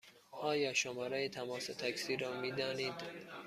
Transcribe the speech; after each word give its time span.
آیا 0.31 0.73
شماره 0.73 1.29
تماس 1.29 1.65
تاکسی 1.67 2.17
را 2.17 2.41
می 2.41 2.51
دانید؟ 2.51 2.93